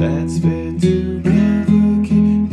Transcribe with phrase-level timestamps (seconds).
[0.00, 2.50] Let's been together keep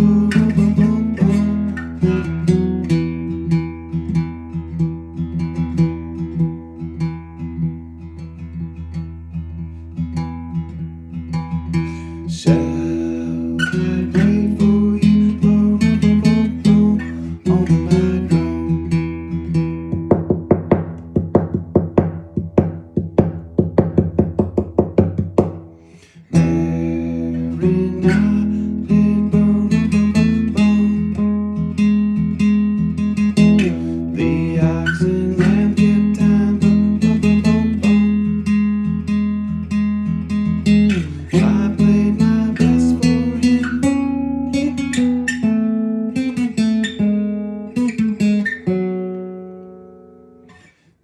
[12.29, 12.76] Shall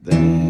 [0.06, 0.43] Then.